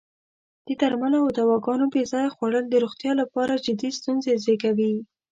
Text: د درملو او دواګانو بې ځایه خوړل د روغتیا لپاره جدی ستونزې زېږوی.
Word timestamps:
د 0.67 0.69
درملو 0.81 1.17
او 1.23 1.29
دواګانو 1.39 1.85
بې 1.93 2.03
ځایه 2.11 2.33
خوړل 2.35 2.65
د 2.69 2.75
روغتیا 2.83 3.11
لپاره 3.21 3.61
جدی 3.65 3.89
ستونزې 3.97 4.33
زېږوی. 4.43 4.93